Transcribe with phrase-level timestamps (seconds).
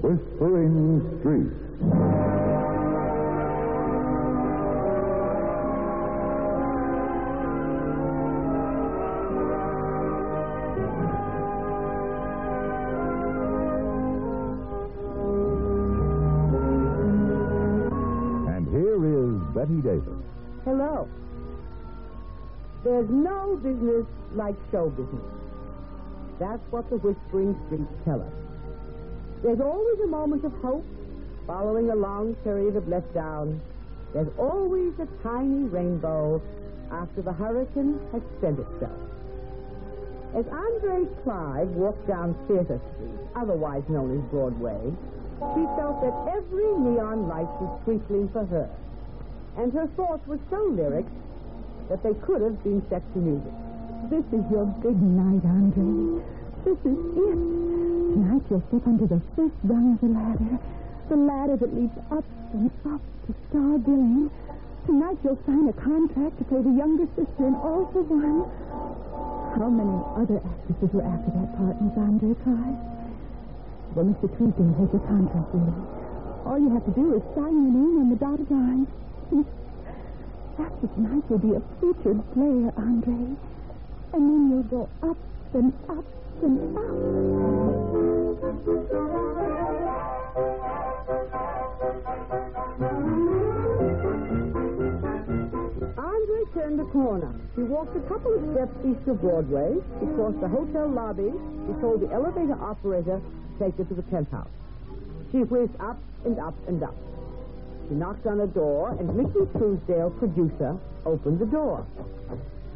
[0.00, 1.52] whispering.
[18.48, 20.24] And here is Bette Davis.
[20.64, 21.08] Hello.
[22.84, 25.39] There's no business like show business.
[26.40, 28.32] That's what the Whispering Streets tell us.
[29.42, 30.86] There's always a moment of hope
[31.46, 33.60] following a long period of letdown.
[34.14, 36.40] There's always a tiny rainbow
[36.90, 38.98] after the hurricane has spent itself.
[40.34, 44.80] As Andre Clive walked down Theater Street, otherwise known as Broadway,
[45.54, 48.68] she felt that every neon light was twinkling for her.
[49.58, 51.06] And her thoughts were so lyric
[51.90, 53.52] that they could have been set to music.
[54.08, 56.24] This is your big night, Andre.
[56.64, 57.40] This is it.
[58.16, 60.58] Tonight you'll step onto the first rung of the ladder.
[61.10, 64.30] The ladder that leads up and up to star billing.
[64.86, 68.48] Tonight you'll sign a contract to play the younger sister in All for One.
[69.60, 72.80] How many other actresses were after that part, Miss Andre Clive?
[73.94, 74.26] Well, Mr.
[74.32, 75.76] Truesdale has your contract ready.
[76.48, 78.86] All you have to do is sign your name on the dotted line.
[80.58, 83.36] After tonight you'll be a featured player, Andre.
[84.12, 85.16] And then you'll go up
[85.54, 86.04] and up
[86.42, 86.84] and up.
[95.96, 97.32] Andre turned the corner.
[97.54, 99.76] He walked a couple of steps east of Broadway.
[100.00, 101.32] He crossed the hotel lobby.
[101.66, 104.48] He told the elevator operator to take her to the penthouse.
[105.30, 106.96] She whizzed up and up and up.
[107.88, 110.76] She knocked on a door, and Mickey Truesdale, producer,
[111.06, 111.86] opened the door.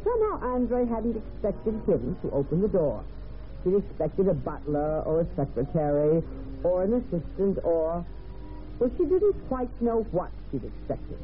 [0.05, 3.03] Somehow Andre hadn't expected him to open the door.
[3.63, 6.23] He'd expected a butler or a secretary
[6.63, 8.05] or an assistant or...
[8.77, 11.17] Well, she didn't quite know what she'd expected.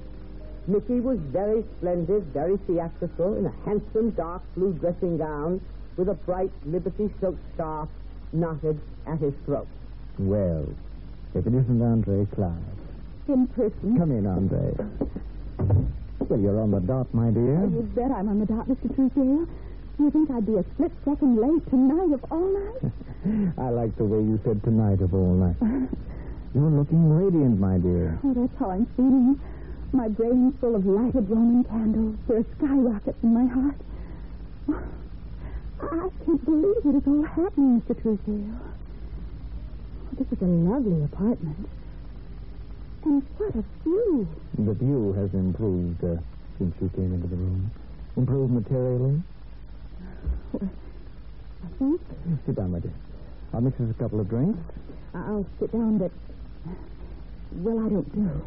[0.67, 5.61] Mickey was very splendid, very theatrical, in a handsome dark blue dressing gown
[5.97, 7.89] with a bright Liberty silk scarf
[8.33, 9.67] knotted at his throat.
[10.17, 10.65] Well,
[11.35, 12.55] if it isn't Andre Clive.
[13.27, 13.97] In person.
[13.97, 14.73] Come in, Andre.
[16.29, 17.57] Well, you're on the dot, my dear.
[17.59, 18.93] Oh, you bet I'm on the dot, Mr.
[18.95, 19.47] Truesdale.
[19.99, 22.91] You think I'd be a split second late tonight of all night?
[23.57, 25.57] I like the way you said tonight of all night.
[26.53, 28.19] You're looking radiant, my dear.
[28.23, 29.39] Oh, that's how I'm feeling.
[29.93, 32.15] My brain's full of lighted Roman candles.
[32.27, 33.75] There are skyrockets in my heart.
[34.69, 36.95] Oh, I can't believe it.
[36.95, 38.01] It's all happening, Mr.
[38.01, 38.59] Truesdale.
[40.17, 41.67] This is a lovely apartment.
[43.03, 44.27] And what a view.
[44.57, 46.17] The view has improved uh,
[46.57, 47.71] since you came into the room.
[48.17, 49.21] Improved materially?
[50.53, 50.69] Well,
[51.63, 52.01] I think
[52.45, 52.93] Sit down, my dear.
[53.53, 54.59] I'll mix us a couple of drinks.
[55.13, 56.11] I'll sit down, but...
[57.53, 58.41] Well, I don't know.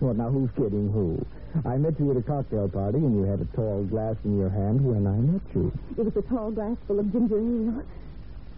[0.00, 1.24] Well, now, who's kidding who?
[1.68, 4.50] I met you at a cocktail party, and you had a tall glass in your
[4.50, 5.72] hand when I met you.
[5.96, 7.82] It was a tall glass full of ginger ale.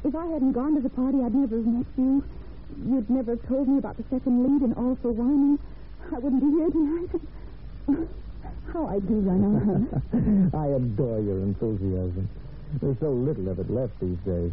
[0.04, 2.24] If I hadn't gone to the party, I'd never have met you.
[2.86, 5.58] You'd never have told me about the second lead in All for One.
[6.12, 8.10] I wouldn't be here tonight.
[8.72, 10.50] How I do run on.
[10.54, 12.28] I adore your enthusiasm.
[12.80, 14.52] There's so little of it left these days.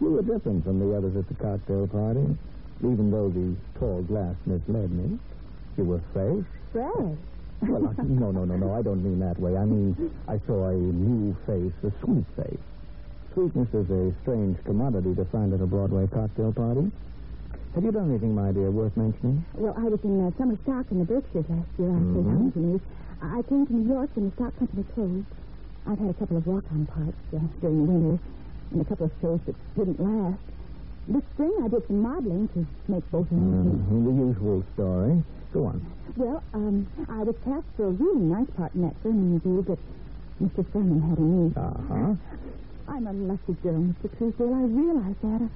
[0.00, 2.26] You were different from the others at the cocktail party,
[2.80, 5.18] even though the tall glass misled me.
[5.76, 6.44] You were fresh.
[6.72, 7.16] Fresh.
[7.62, 8.74] Well, I, no, no, no, no.
[8.74, 9.56] I don't mean that way.
[9.56, 12.60] I mean, I saw a new face, a sweet face.
[13.34, 16.90] Sweetness is a strange commodity to find at a Broadway cocktail party.
[17.76, 19.44] Have you done anything, my dear, worth mentioning?
[19.52, 21.92] Well, I was in uh, summer stock in the Berkshires last year.
[21.92, 22.32] I played Mhm.
[22.56, 22.80] Huntington
[23.20, 25.26] I came to New York when the stock company closed.
[25.86, 28.18] I've had a couple of walk-on parts uh, during the winter
[28.72, 30.40] and a couple of shows that didn't last.
[31.08, 33.84] This spring I did some modeling to make both of them.
[33.92, 35.22] Mhm, The usual story.
[35.52, 35.80] Go on.
[36.16, 39.78] Well, um, I was cast for a really nice part in that film review that
[40.42, 40.64] Mr.
[40.72, 41.52] Furman had in me.
[41.54, 42.14] Uh-huh.
[42.88, 44.08] I'm a lucky girl, Mr.
[44.16, 44.54] Truesdale.
[44.54, 45.42] I realize that.
[45.42, 45.48] I,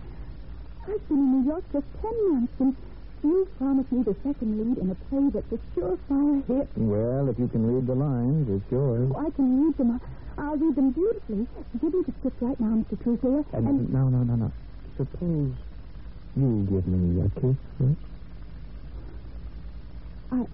[0.90, 2.76] I've been in New York just ten months, and
[3.22, 6.68] you promised me the second lead in a play that's a surefire hit.
[6.74, 9.10] Well, if you can read the lines, it's yours.
[9.14, 10.00] Oh, I can read them.
[10.38, 11.46] I'll read them beautifully.
[11.80, 13.00] Give me the script right now, Mr.
[13.02, 13.44] Truesdale.
[13.52, 14.52] Uh, and, no, no, no, no.
[14.96, 15.52] Suppose
[16.36, 18.00] you give me a kiss first.
[20.32, 20.46] I...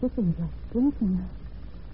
[0.00, 1.28] Kissing is like drinking.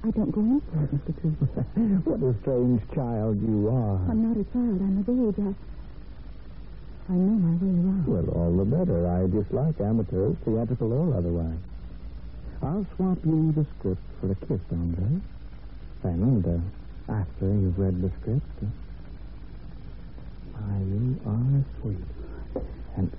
[0.05, 1.15] I don't go in for it, Mr.
[1.17, 1.65] Truesdale.
[2.05, 3.97] what a strange child you are.
[4.05, 4.77] I'm not a child.
[4.85, 5.41] I'm of age.
[5.41, 5.49] I...
[7.09, 8.05] I know my way around.
[8.05, 9.09] Well, all the better.
[9.09, 11.57] I dislike amateurs, theatrical or otherwise.
[12.61, 15.23] I'll swap you the script for a kiss, Andre.
[16.03, 16.61] And uh,
[17.11, 18.67] after you've read the script, uh,
[20.85, 22.05] you are sweet.
[22.97, 23.11] And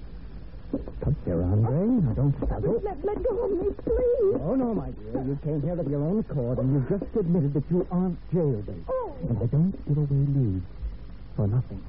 [1.01, 1.88] come here, Andre.
[1.88, 2.81] Now, don't struggle.
[2.83, 4.41] Let, let go of me, please.
[4.41, 5.23] Oh, no, my dear.
[5.23, 8.83] You came here of your own accord, and you've just admitted that you aren't jailbait.
[8.89, 9.15] Oh.
[9.29, 10.65] And I don't give away leads
[11.35, 11.81] for nothing.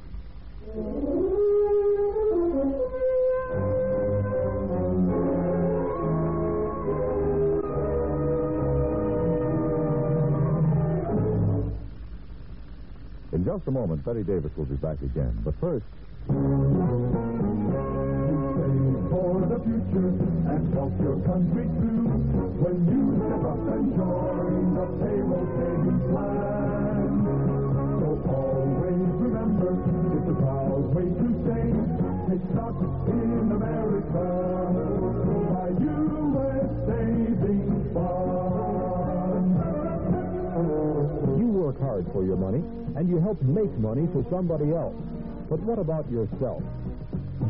[13.32, 15.38] In just a moment, Bette Davis will be back again.
[15.44, 15.84] But first,
[16.26, 16.32] for
[19.56, 20.12] the future
[20.52, 22.04] and help your country too.
[22.60, 27.08] When you up and join the savings plan.
[28.00, 29.72] So always remember,
[30.12, 31.28] it's a proud way to
[33.16, 34.26] in America
[35.52, 35.68] by
[41.38, 42.62] you work hard for your money,
[42.96, 44.94] and you help make money for somebody else.
[45.48, 46.62] But what about yourself?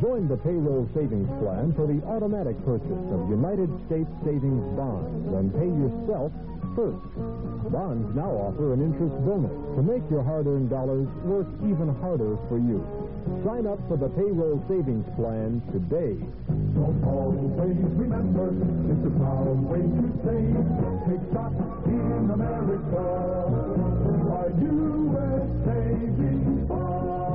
[0.03, 5.49] Join the payroll savings plan for the automatic purchase of United States savings bonds and
[5.55, 6.33] pay yourself
[6.77, 7.01] first.
[7.73, 12.59] Bonds now offer an interest bonus to make your hard-earned dollars work even harder for
[12.59, 12.85] you.
[13.47, 16.19] Sign up for the payroll savings plan today.
[16.77, 20.67] So always remember, it's a proud way to save.
[21.09, 21.55] Take stock
[21.89, 23.07] in America
[24.29, 25.47] by U.S.
[25.65, 27.26] Savings Fund.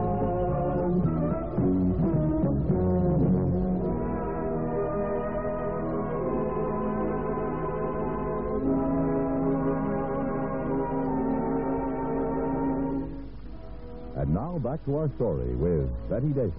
[14.17, 16.53] And now back to our story with Bette Davis.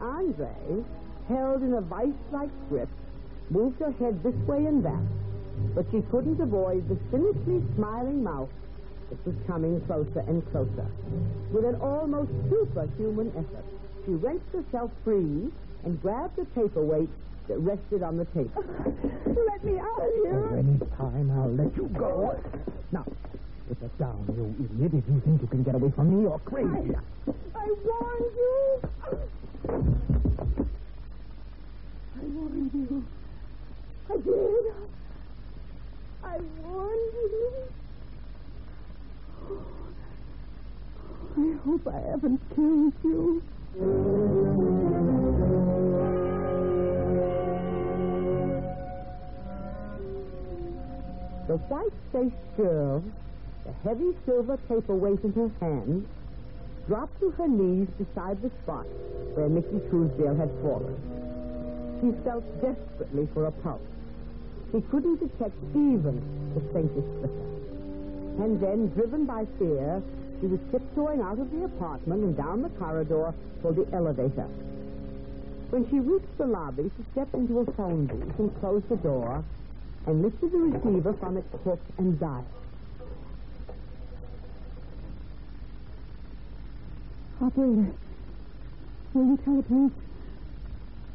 [0.00, 0.84] Andre,
[1.28, 2.88] held in a vice-like grip,
[3.50, 5.02] moved her head this way and that,
[5.74, 8.50] but she couldn't avoid the cynically smiling mouth
[9.10, 10.86] that was coming closer and closer.
[11.52, 13.64] With an almost superhuman effort,
[14.04, 15.50] she wrenched herself free
[15.84, 17.10] and grabbed the paperweight
[17.48, 18.50] rested on the table.
[19.26, 20.56] Let me out of here.
[20.58, 22.38] Any time I'll let you go.
[22.92, 23.04] Now,
[23.68, 25.04] put that down, you idiot.
[25.06, 26.94] If you think you can get away from me, you're crazy.
[27.54, 28.80] I warned you.
[32.16, 33.04] I warned you.
[34.10, 34.64] I did.
[36.24, 37.52] I warned you.
[41.38, 43.42] I hope I haven't killed you.
[51.46, 53.04] The white-faced girl,
[53.64, 56.08] the heavy silver paperweight in her hand,
[56.88, 58.86] dropped to her knees beside the spot
[59.34, 60.98] where Mickey Truesdale had fallen.
[62.00, 63.80] She felt desperately for a pulse.
[64.72, 66.18] She couldn't detect even
[66.54, 67.46] the faintest flicker.
[68.42, 70.02] And then, driven by fear,
[70.40, 73.32] she was tiptoeing out of the apartment and down the corridor
[73.62, 74.48] for the elevator.
[75.70, 79.44] When she reached the lobby, she stepped into a phone booth and closed the door
[80.06, 82.44] and lifted the receiver from its hook and dialed.
[87.42, 87.92] Operator,
[89.12, 89.92] will you tell the police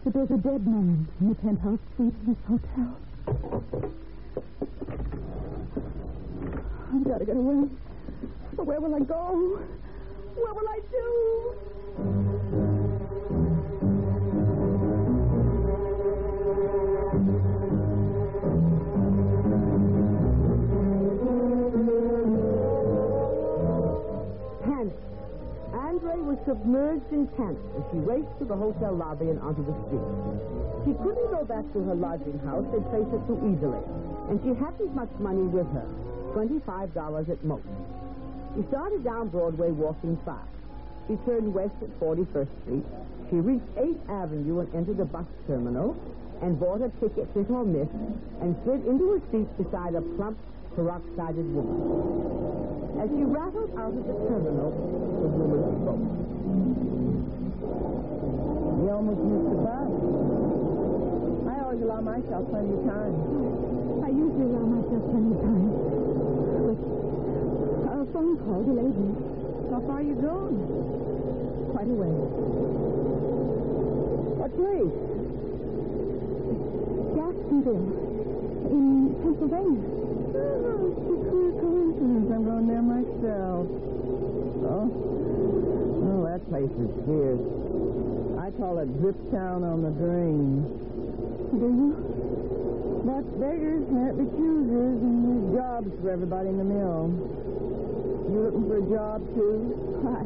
[0.04, 2.98] that there's a dead man in the penthouse suite of this hotel?
[6.94, 7.70] I've got to get away.
[8.56, 9.60] But where will I go?
[10.36, 12.31] What will I do?
[25.74, 29.76] Andre was submerged in panic as she raced to the hotel lobby and onto the
[29.88, 30.04] street.
[30.84, 32.66] She couldn't go back to her lodging house.
[32.72, 33.80] They'd trace her too easily.
[34.28, 35.88] And she hadn't much money with her.
[36.36, 37.64] $25 at most.
[38.56, 40.50] She started down Broadway walking fast.
[41.08, 42.86] She turned west at 41st Street.
[43.30, 45.96] She reached 8th Avenue and entered the bus terminal
[46.42, 47.88] and bought a ticket hit or miss
[48.42, 50.38] and slid into a seat beside a plump,
[50.76, 51.80] peroxided woman.
[53.02, 56.06] As she rattled out of the terminal, the woman spoke.
[58.82, 59.92] You almost missed the bus.
[61.50, 63.16] I always allow myself plenty of time.
[64.06, 65.70] I usually allow myself plenty of time.
[66.66, 66.80] But
[68.02, 69.12] a phone call delayed me.
[69.72, 70.58] How far you going?
[71.72, 72.16] Quite a way.
[74.42, 74.96] What place?
[76.52, 77.88] It's Jacksonville.
[78.72, 80.02] In Pennsylvania.
[80.34, 82.32] Oh, it's a queer coincidence.
[82.32, 83.68] I'm going there myself.
[84.64, 84.88] Oh?
[84.88, 87.44] Oh, that place is fierce.
[88.40, 90.64] I call it Drip Town on the Drain.
[91.52, 91.92] Do you?
[93.04, 97.12] But beggars can't be choosers, and there's jobs for everybody in the mill.
[98.32, 99.74] You looking for a job, too?
[100.00, 100.24] Why?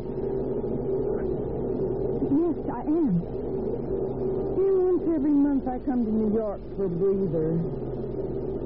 [2.29, 3.25] Yes, I am.
[4.95, 7.84] Once every month I come to New York for a breather.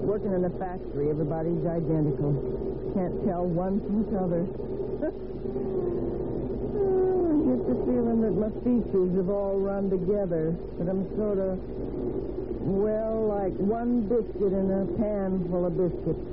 [0.10, 2.34] Working in a factory, everybody's identical.
[2.98, 4.42] Can't tell one from each other.
[4.42, 5.06] oh,
[7.30, 10.58] I get the feeling that my features have all run together.
[10.82, 16.26] That I'm sort of, well, like one biscuit in a pan full of biscuits.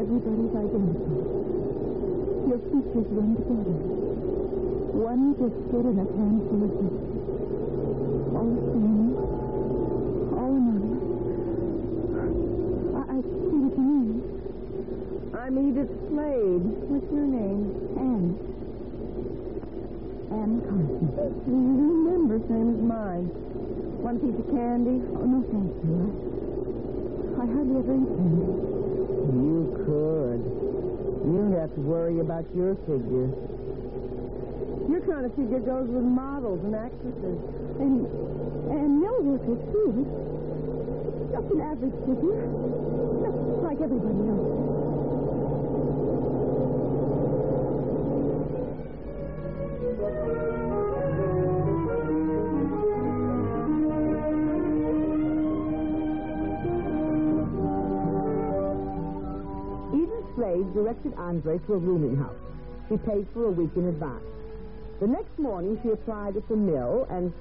[0.00, 1.20] Everybody's identical.
[2.48, 3.76] Your features run together.
[4.96, 7.13] One biscuit in a pan full of biscuits.
[15.44, 16.64] I'm Edith Slade.
[16.88, 17.68] What's your name?
[18.00, 18.32] Anne.
[20.32, 21.04] Anne Carson.
[21.44, 23.28] You remember, same as mine.
[24.00, 25.04] One piece of candy?
[25.04, 26.00] Oh, no, thank you.
[27.36, 28.56] I, hardly ever eat candy.
[29.36, 30.40] You could.
[31.28, 33.28] You don't have to worry about your figure.
[34.88, 37.36] Your kind of figure goes with models and actresses.
[37.84, 38.08] And,
[38.72, 38.92] and
[39.28, 40.08] workers, too.
[41.36, 42.48] Just an average figure.
[43.28, 44.73] Just like everybody else.
[61.16, 62.36] Andre to a rooming house.
[62.88, 64.24] She paid for a week in advance.
[65.00, 67.32] The next morning, she applied at the mill and,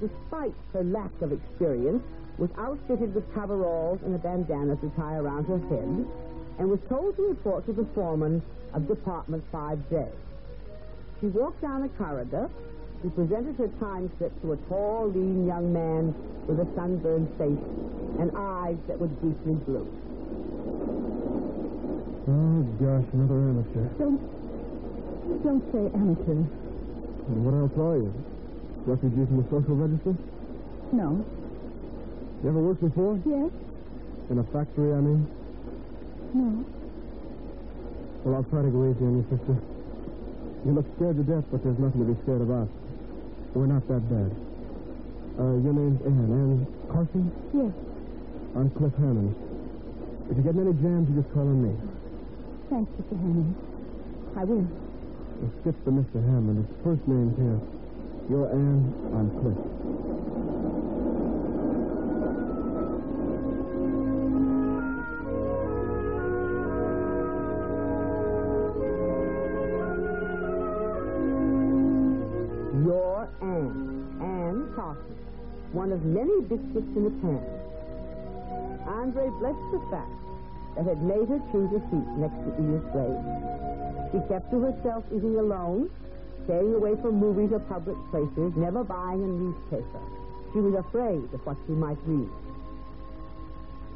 [0.00, 2.02] despite her lack of experience,
[2.38, 6.06] was outfitted with coveralls and a bandana to tie around her head
[6.58, 8.42] and was told to report to the foreman
[8.74, 10.08] of Department 5J.
[11.20, 12.48] She walked down a corridor.
[13.02, 16.14] She presented her time slip to a tall, lean young man
[16.46, 17.64] with a sunburned face
[18.18, 19.86] and eyes that were deeply blue.
[22.28, 23.86] Oh, gosh, another amateur.
[24.02, 24.18] Don't,
[25.46, 26.42] don't say amateur.
[26.42, 28.10] And what else are you?
[28.86, 30.14] Refugee from the social register?
[30.92, 31.22] No.
[32.42, 33.18] You ever worked before?
[33.26, 33.50] Yes?
[34.30, 35.22] In a factory, I mean?
[36.34, 36.66] No.
[38.26, 39.54] Well, I'll try to go easy on you, sister.
[40.66, 42.66] You look scared to death, but there's nothing to be scared about.
[43.54, 44.30] We're not that bad.
[45.38, 46.26] Uh, your name's Ann.
[46.26, 47.30] Ann Carson?
[47.54, 47.70] Yes.
[48.58, 49.30] I'm Cliff Hammond.
[50.26, 51.70] If you get in any jams, you just call on me.
[52.68, 53.16] Thanks, Mr.
[53.16, 53.54] Hammond.
[54.36, 54.66] I will.
[54.66, 56.14] Well, skip the Mr.
[56.14, 56.66] Hammond.
[56.68, 57.60] It's first names here.
[58.28, 58.92] You're Ann.
[59.14, 59.56] I'm Cliff.
[72.84, 74.18] You're Anne.
[74.20, 75.16] Anne Carson.
[75.72, 77.46] One of many biscuits in the pan.
[78.88, 80.25] Andre blessed the fact
[80.76, 83.24] that had made her choose a seat next to Edith Slade.
[84.12, 85.90] She kept to herself eating alone,
[86.44, 90.04] staying away from movies or public places, never buying a newspaper.
[90.52, 92.28] She was afraid of what she might read.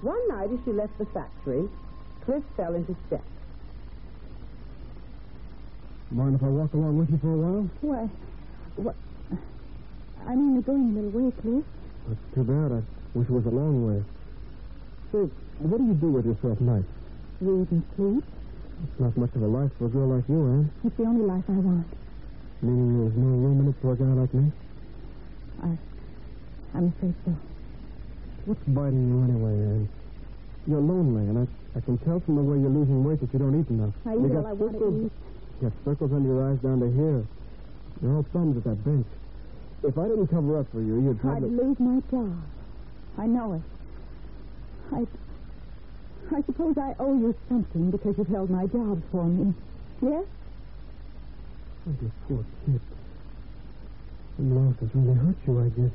[0.02, 1.68] One night as she left the factory,
[2.24, 3.24] Cliff fell into step.
[6.10, 7.70] Mind if I walk along with you for a while?
[7.82, 8.08] Why,
[8.76, 8.96] what?
[10.26, 11.64] I'm only going a little way, Cliff.
[12.08, 12.72] That's too bad.
[12.72, 12.82] I
[13.18, 14.02] wish it was a long way.
[15.12, 16.88] So, what do you do with yourself nights?
[17.40, 18.24] Read and sleep.
[18.84, 20.70] It's not much of a life for a girl like you, Anne.
[20.84, 21.86] It's the only life I want.
[22.62, 24.52] Meaning there's no room in it for a guy like me?
[25.62, 25.76] I,
[26.76, 27.32] I'm afraid so.
[28.46, 29.88] What's biting you anyway, Anne?
[30.66, 33.38] You're lonely, and I, I can tell from the way you're losing weight that you
[33.38, 33.92] don't eat enough.
[34.06, 35.12] I you eat got all I want to circles, eat.
[35.60, 37.20] You got circles under your eyes down to here.
[38.00, 39.06] You're all thumbs at that bench.
[39.84, 42.36] If I didn't cover up for you, you'd I'd lose my job.
[43.16, 43.64] I know it.
[44.92, 45.06] I,
[46.32, 49.52] I suppose I owe you something because you've held my job for me.
[50.00, 50.24] Yes?
[51.88, 52.80] Oh, you poor kid.
[54.36, 55.90] Some loss has really hurt you, I guess.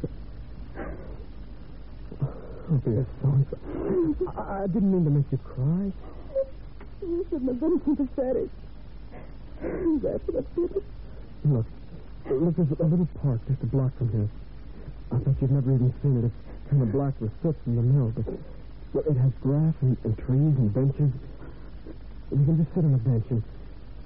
[2.22, 3.46] Oh, dear, sorry.
[4.36, 5.92] I, I didn't mean to make you cry.
[7.02, 8.50] You shouldn't have been sympathetic.
[9.62, 10.84] That's what I did.
[11.46, 11.66] Look,
[12.30, 14.30] look, there's a little park just a block from here.
[15.12, 16.26] I bet you've never even seen it.
[16.26, 18.26] It's kind of black with soot from the mill, but
[19.04, 21.12] it has grass and, and trees and benches.
[22.32, 23.44] You can just sit on a bench and,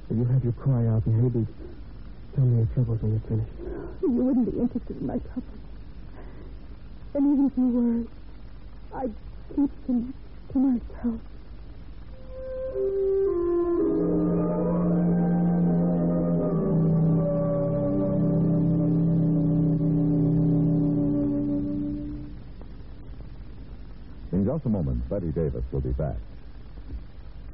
[0.10, 1.46] and you have your cry out and maybe
[2.36, 3.52] tell me your troubles when you're finished.
[4.02, 5.58] You wouldn't be interested in my trouble.
[7.14, 9.14] And even if you were, I'd
[9.56, 10.14] keep them
[10.54, 11.22] to myself.
[24.60, 26.18] Just a moment, Bette Davis will be back.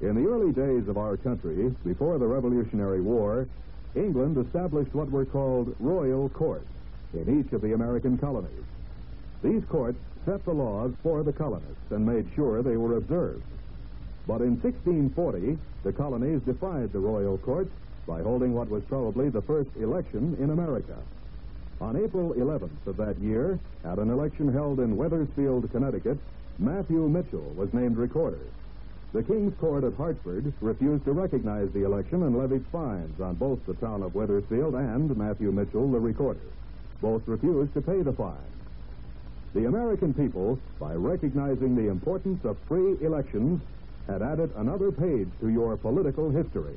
[0.01, 3.47] In the early days of our country, before the Revolutionary War,
[3.93, 6.65] England established what were called royal courts
[7.13, 8.65] in each of the American colonies.
[9.43, 13.43] These courts set the laws for the colonists and made sure they were observed.
[14.25, 17.69] But in 1640, the colonies defied the royal courts
[18.07, 20.97] by holding what was probably the first election in America.
[21.79, 26.17] On April 11th of that year, at an election held in Wethersfield, Connecticut,
[26.57, 28.39] Matthew Mitchell was named recorder.
[29.13, 33.65] The King's Court at Hartford refused to recognize the election and levied fines on both
[33.65, 36.39] the town of Wethersfield and Matthew Mitchell, the recorder.
[37.01, 38.35] Both refused to pay the fine.
[39.53, 43.61] The American people, by recognizing the importance of free elections,
[44.07, 46.75] had added another page to your political history.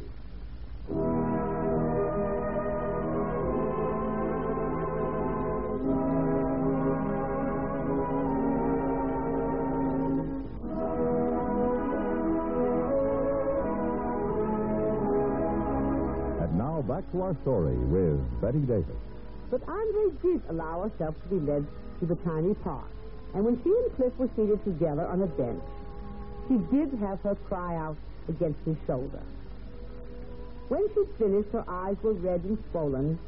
[17.12, 18.96] To our story with Bette Davis.
[19.50, 21.66] But Andre did allow herself to be led
[22.00, 22.84] to the tiny park.
[23.34, 25.62] And when she and Cliff were seated together on a bench,
[26.48, 27.96] she did have her cry out
[28.28, 29.22] against his shoulder.
[30.68, 33.18] When she finished, her eyes were red and swollen,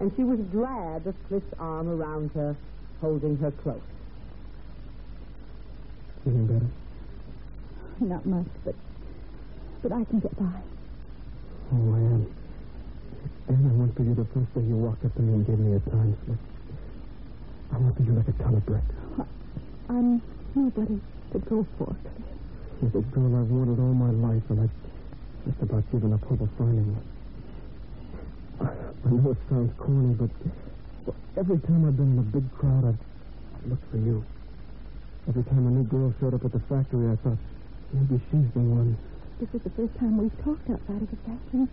[0.00, 2.56] and she was glad of Cliff's arm around her,
[3.00, 3.80] holding her close.
[6.24, 6.66] Feeling better?
[8.00, 8.74] Not much, but
[9.82, 10.60] but I can get by.
[11.72, 12.37] Oh, I am.
[13.48, 15.58] And I went for you the first day you walked up to me and gave
[15.58, 16.38] me a time slip.
[17.72, 18.94] I went for you like a ton of bricks.
[19.88, 20.20] I'm
[20.54, 21.00] nobody
[21.32, 21.96] to go for.
[22.82, 24.76] You're the girl I've wanted all my life, and I've
[25.48, 27.00] just about given up hope of finding you.
[28.60, 30.30] I, I know it sounds corny, but
[31.36, 33.00] every time I've been in a big crowd, I've,
[33.56, 34.24] I've looked for you.
[35.26, 37.38] Every time a new girl showed up at the factory, I thought,
[37.92, 38.96] maybe she's the one.
[39.40, 41.64] This is the first time we've talked outside of the factory.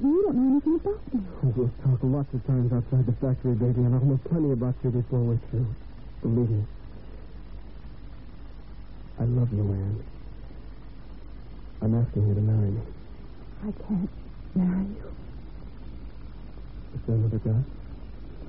[0.00, 1.20] You don't know anything about me.
[1.42, 4.74] Oh, we'll talk lots of times outside the factory, baby, and I'll know plenty about
[4.84, 5.66] you before we're through.
[6.22, 6.64] Believe me.
[9.18, 10.04] I love you, Anne.
[11.82, 12.82] I'm asking you to marry me.
[13.62, 14.10] I can't
[14.54, 15.08] marry you.
[16.94, 17.58] Is there another guy?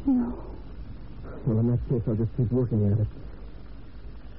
[0.06, 0.44] No.
[1.46, 3.08] Well, in that case, I'll just keep working at it.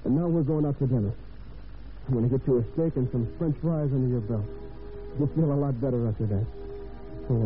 [0.04, 1.12] And now we're going out to dinner.
[2.06, 4.46] I'm going to get you a steak and some French fries under your belt.
[5.18, 6.46] You'll feel a lot better after that.
[7.30, 7.36] So.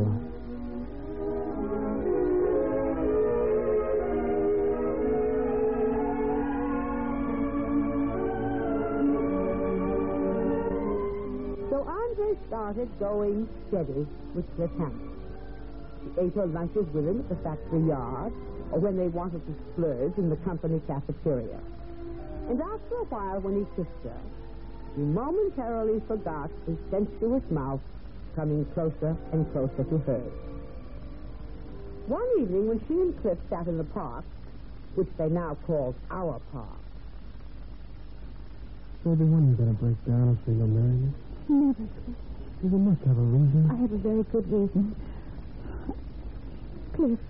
[11.85, 15.11] Andre started going steady with Cliff Hammond.
[16.01, 18.33] She ate her lunches with him at the factory yard,
[18.73, 21.61] or when they wanted to splurge in the company cafeteria.
[22.49, 24.21] And after a while, when he kissed her,
[24.97, 27.81] he momentarily forgot his sensuous mouth
[28.35, 30.33] coming closer and closer to hers.
[32.07, 34.25] One evening, when she and Cliff sat in the park,
[34.95, 36.79] which they now called our park,
[39.05, 41.13] Baby, when you going to break down and say you'll marry me?
[41.49, 42.17] Never, Cliff.
[42.65, 43.69] You must have a reason.
[43.69, 44.97] I have a very good reason.
[46.97, 47.21] Cliff,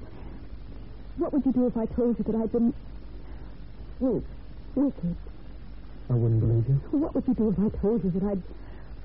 [1.18, 2.72] what would you do if I told you that I'd been
[3.98, 4.22] well,
[4.76, 5.16] wicked?
[6.10, 6.78] I wouldn't believe you.
[6.94, 8.42] What would you do if I told you that I'd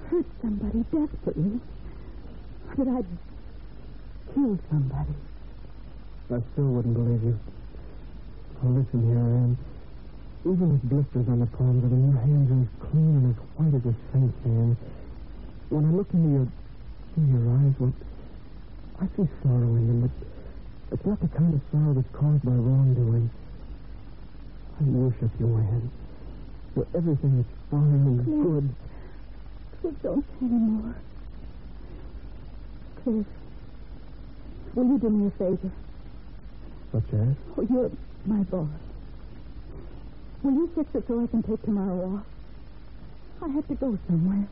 [0.10, 1.58] hurt somebody desperately?
[2.80, 3.06] That I'd
[4.34, 5.12] killed somebody?
[6.32, 7.36] I still wouldn't believe you.
[8.64, 9.58] Oh, listen here, Anne.
[10.48, 13.40] Even with blisters on the palms of them, your hands are as clean and as
[13.60, 14.78] white as a saint's hands.
[15.68, 16.48] When I look into your,
[17.20, 17.92] into your eyes, well,
[19.04, 20.16] I see sorrow in them, but
[20.96, 23.30] it's not the kind of sorrow that's caused by wrongdoing.
[24.80, 25.92] I worship you, Anne.
[26.78, 28.72] You're everything that's fine and good.
[29.84, 30.96] Please don't say any more.
[33.04, 33.26] Cliff,
[34.76, 35.72] will you do me a favor?
[36.92, 37.36] What's that?
[37.58, 37.92] Oh, you're
[38.26, 38.68] my boss.
[40.44, 42.26] Will you fix it so I can take tomorrow off?
[43.42, 44.48] I have to go somewhere.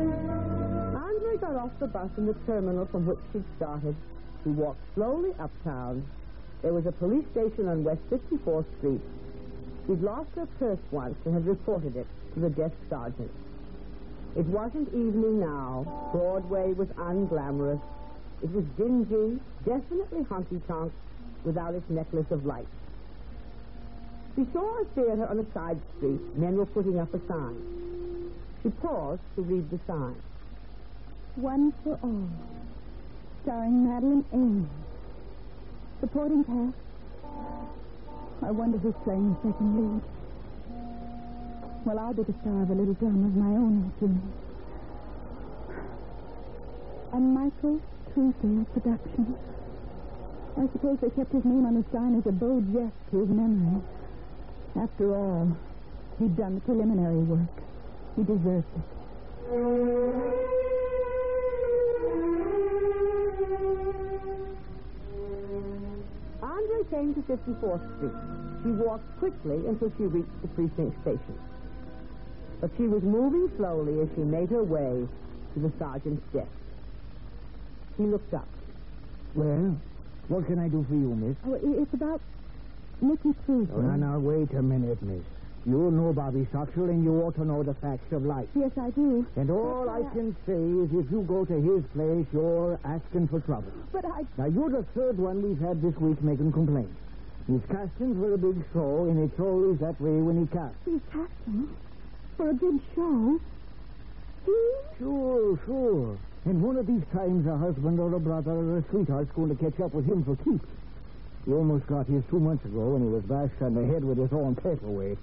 [0.00, 3.94] Andre got off the bus in the terminal from which she'd started.
[4.44, 6.06] He walked slowly uptown.
[6.62, 9.00] There was a police station on West 54th Street.
[9.86, 13.30] She'd lost her purse once and had reported it to the desk sergeant.
[14.36, 16.10] It wasn't evening now.
[16.12, 17.80] Broadway was unglamorous.
[18.42, 20.92] It was dingy, definitely honky-tonk,
[21.44, 22.68] without its necklace of lights.
[24.36, 26.20] She saw a theater on a side street.
[26.36, 27.56] Men were putting up a sign.
[28.62, 30.16] She paused to read the sign.
[31.34, 32.28] One for All,
[33.42, 34.68] starring Madeline Ames.
[36.00, 36.76] Supporting cast.
[38.42, 40.02] I wonder who's playing the second lead.
[41.84, 44.20] Well, I'll be the star of a little drama of my own, Jimmy.
[47.12, 47.80] A Michael
[48.12, 49.36] Truesdale production.
[50.56, 53.28] I suppose they kept his name on the sign as a bow jest to his
[53.28, 53.82] memory.
[54.76, 55.56] After all,
[56.18, 57.56] he'd done the preliminary work.
[58.16, 58.82] He deserved it.
[66.42, 68.29] Andre came to 54th Street.
[68.62, 71.38] She walked quickly until she reached the precinct station.
[72.60, 75.08] But she was moving slowly as she made her way
[75.54, 76.48] to the sergeant's desk.
[77.96, 78.48] He looked up.
[79.34, 79.76] Well,
[80.28, 81.36] what can I do for you, miss?
[81.46, 82.20] Oh, it's about
[83.00, 83.76] Nicky Truesdale.
[83.78, 85.22] Oh, now, now, wait a minute, miss.
[85.66, 88.48] You know Bobby Soxel, and you ought to know the facts of life.
[88.54, 89.26] Yes, I do.
[89.36, 93.40] And all I can say is if you go to his place, you're asking for
[93.40, 93.72] trouble.
[93.92, 94.24] But I...
[94.38, 96.96] Now, you're the third one we've had this week making complaints.
[97.50, 100.78] His castings were a big show, and it's always that way when he casts.
[100.84, 101.66] He's casting
[102.36, 103.40] for a big show.
[104.46, 104.54] He...
[105.00, 106.18] Sure, sure.
[106.44, 109.58] And one of these times a husband or a brother or a sweetheart's going to
[109.58, 110.64] catch up with him for keeps.
[111.44, 114.18] He almost got here two months ago when he was bashed on the head with
[114.18, 115.18] his own paperweight.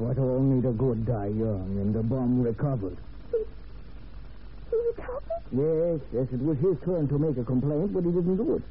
[0.00, 2.96] But only the good die young, and the bum recovered.
[3.30, 5.20] He recovered?
[5.52, 8.62] Yes, yes, it was his turn to make a complaint, but he didn't do it.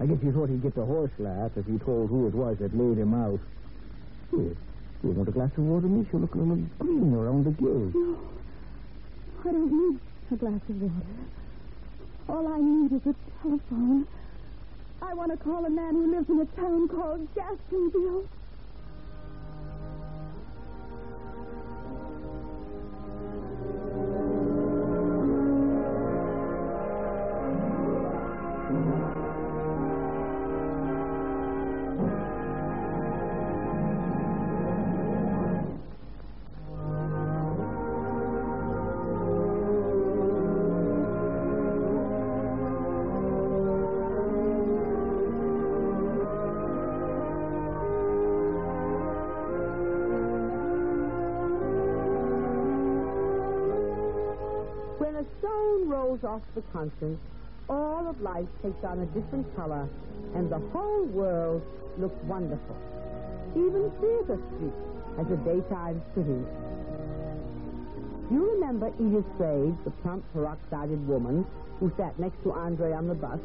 [0.00, 2.58] I guess he thought he'd get the horse laugh if he told who it was
[2.58, 3.40] that laid him out.
[4.30, 4.56] Here,
[5.04, 6.06] you want a glass of water, miss?
[6.12, 7.94] You look a little green around the gills.
[7.94, 8.18] No.
[9.44, 10.00] I don't need
[10.32, 11.06] a glass of water.
[12.28, 14.06] All I need is a telephone.
[15.02, 18.26] I want to call a man who lives in a town called Gastonville.
[55.84, 57.20] A rolls off the conscience,
[57.68, 59.88] all of life takes on a different color,
[60.34, 61.62] and the whole world
[61.98, 62.76] looks wonderful.
[63.52, 64.72] Even Theater Street
[65.16, 66.42] has a daytime city.
[68.30, 71.46] You remember Edith Sage, the plump, peroxided woman
[71.80, 73.38] who sat next to Andre on the bus?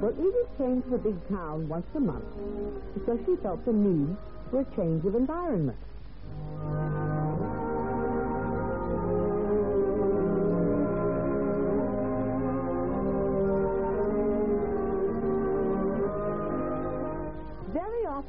[0.00, 2.24] Well, Edith came to the big town once a month
[2.94, 4.16] because she felt the need
[4.50, 5.78] for a change of environment.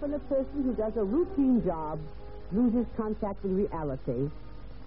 [0.01, 1.99] Often, a person who does a routine job
[2.51, 4.31] loses contact with reality,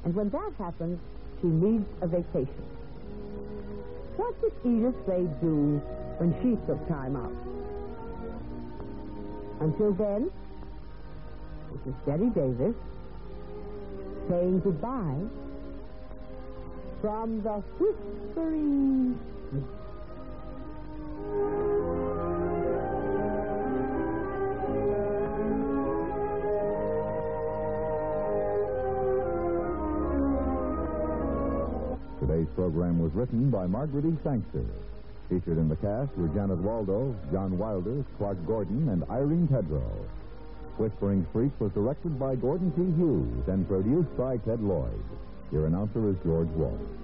[0.05, 0.99] and when that happens,
[1.41, 2.67] she needs a vacation.
[4.17, 5.81] What did Edith Slade do
[6.19, 7.31] when she took time out?
[9.61, 10.33] Until then,
[11.71, 12.75] this is Bette Davis
[14.29, 15.21] saying goodbye
[17.01, 19.17] from the whispering.
[32.75, 34.19] Program was written by Margaret E.
[34.25, 34.65] Sangster.
[35.31, 40.05] Featured in the cast were Janet Waldo, John Wilder, Clark Gordon, and Irene Tedrow.
[40.77, 42.83] Whispering Streets was directed by Gordon T.
[42.99, 45.05] Hughes and produced by Ted Lloyd.
[45.53, 47.04] Your announcer is George Walsh.